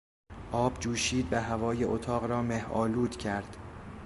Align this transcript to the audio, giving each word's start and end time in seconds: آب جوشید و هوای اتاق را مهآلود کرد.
آب 0.51 0.79
جوشید 0.79 1.33
و 1.33 1.41
هوای 1.41 1.83
اتاق 1.83 2.25
را 2.25 2.41
مهآلود 2.41 3.17
کرد. 3.17 3.57